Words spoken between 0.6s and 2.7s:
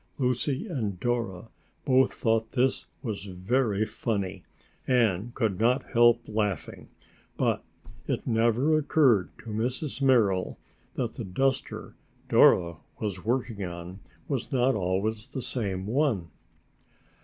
and Dora both thought